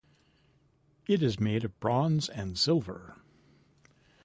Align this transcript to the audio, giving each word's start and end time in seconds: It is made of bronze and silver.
It 1.05 1.21
is 1.21 1.39
made 1.39 1.63
of 1.63 1.79
bronze 1.79 2.27
and 2.27 2.57
silver. 2.57 3.17